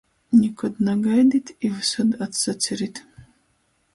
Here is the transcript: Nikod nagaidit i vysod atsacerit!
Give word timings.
Nikod 0.39 0.79
nagaidit 0.85 1.51
i 1.69 1.71
vysod 1.75 2.09
atsacerit! 2.27 2.97